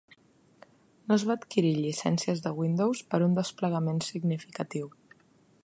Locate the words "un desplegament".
3.27-4.01